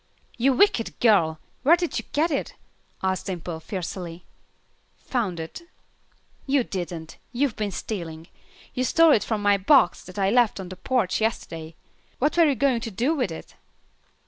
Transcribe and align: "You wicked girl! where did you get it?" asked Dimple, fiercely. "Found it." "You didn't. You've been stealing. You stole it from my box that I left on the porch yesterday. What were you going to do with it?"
"You 0.35 0.53
wicked 0.53 0.99
girl! 0.99 1.37
where 1.61 1.75
did 1.75 1.99
you 1.99 2.05
get 2.11 2.31
it?" 2.31 2.55
asked 3.03 3.27
Dimple, 3.27 3.59
fiercely. 3.59 4.25
"Found 4.97 5.39
it." 5.39 5.61
"You 6.47 6.63
didn't. 6.63 7.17
You've 7.31 7.55
been 7.55 7.69
stealing. 7.69 8.25
You 8.73 8.83
stole 8.83 9.11
it 9.11 9.23
from 9.23 9.43
my 9.43 9.57
box 9.57 10.01
that 10.05 10.17
I 10.17 10.31
left 10.31 10.59
on 10.59 10.69
the 10.69 10.75
porch 10.75 11.21
yesterday. 11.21 11.75
What 12.17 12.35
were 12.35 12.45
you 12.45 12.55
going 12.55 12.81
to 12.81 12.89
do 12.89 13.13
with 13.13 13.31
it?" 13.31 13.53